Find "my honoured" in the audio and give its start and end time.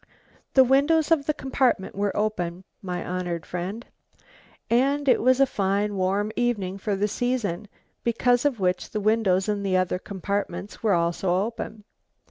2.81-3.45